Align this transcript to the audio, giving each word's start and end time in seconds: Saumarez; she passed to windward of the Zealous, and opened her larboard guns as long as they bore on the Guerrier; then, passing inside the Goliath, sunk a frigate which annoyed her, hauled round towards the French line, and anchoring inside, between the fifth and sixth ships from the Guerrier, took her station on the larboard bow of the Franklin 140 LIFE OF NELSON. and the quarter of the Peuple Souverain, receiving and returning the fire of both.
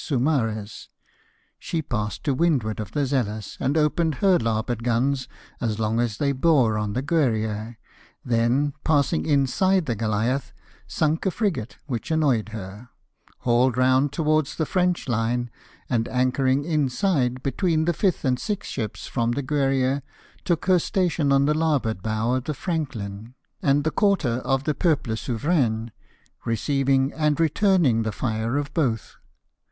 Saumarez; 0.03 0.89
she 1.59 1.79
passed 1.83 2.23
to 2.23 2.33
windward 2.33 2.79
of 2.79 2.91
the 2.93 3.05
Zealous, 3.05 3.55
and 3.59 3.77
opened 3.77 4.15
her 4.15 4.39
larboard 4.39 4.83
guns 4.83 5.27
as 5.59 5.77
long 5.77 5.99
as 5.99 6.17
they 6.17 6.31
bore 6.31 6.75
on 6.75 6.93
the 6.93 7.03
Guerrier; 7.03 7.77
then, 8.25 8.73
passing 8.83 9.27
inside 9.27 9.85
the 9.85 9.93
Goliath, 9.95 10.53
sunk 10.87 11.27
a 11.27 11.29
frigate 11.29 11.77
which 11.85 12.09
annoyed 12.09 12.49
her, 12.49 12.89
hauled 13.41 13.77
round 13.77 14.11
towards 14.11 14.55
the 14.55 14.65
French 14.65 15.07
line, 15.07 15.51
and 15.87 16.07
anchoring 16.07 16.63
inside, 16.63 17.43
between 17.43 17.85
the 17.85 17.93
fifth 17.93 18.25
and 18.25 18.39
sixth 18.39 18.71
ships 18.71 19.05
from 19.05 19.33
the 19.33 19.43
Guerrier, 19.43 20.01
took 20.43 20.65
her 20.65 20.79
station 20.79 21.31
on 21.31 21.45
the 21.45 21.53
larboard 21.53 22.01
bow 22.01 22.33
of 22.33 22.45
the 22.45 22.55
Franklin 22.55 23.35
140 23.59 23.61
LIFE 23.61 23.61
OF 23.61 23.65
NELSON. 23.67 23.77
and 23.77 23.83
the 23.83 23.91
quarter 23.91 24.51
of 24.51 24.63
the 24.63 24.73
Peuple 24.73 25.15
Souverain, 25.15 25.91
receiving 26.43 27.13
and 27.13 27.39
returning 27.39 28.01
the 28.01 28.11
fire 28.11 28.57
of 28.57 28.73
both. 28.73 29.17